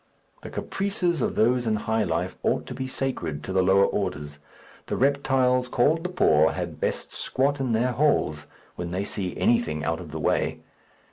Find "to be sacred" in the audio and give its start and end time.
2.65-3.43